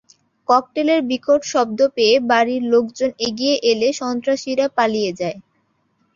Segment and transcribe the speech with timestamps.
[0.49, 5.37] ককটেলের বিকট শব্দ পেয়ে বাড়ির লোকজন এগিয়ে এলে সন্ত্রাসীরা পালিয়ে যায়।